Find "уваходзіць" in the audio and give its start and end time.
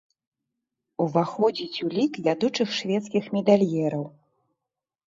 1.05-1.81